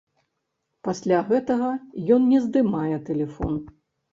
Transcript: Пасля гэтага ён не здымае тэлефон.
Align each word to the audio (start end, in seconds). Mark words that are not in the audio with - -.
Пасля 0.87 1.19
гэтага 1.29 1.69
ён 2.17 2.27
не 2.33 2.39
здымае 2.47 2.97
тэлефон. 3.11 3.63